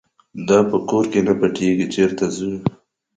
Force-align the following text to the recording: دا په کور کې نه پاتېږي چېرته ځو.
دا 0.47 0.59
په 0.69 0.77
کور 0.89 1.05
کې 1.11 1.19
نه 1.27 1.33
پاتېږي 1.39 1.87
چېرته 1.95 2.25
ځو. 2.35 2.51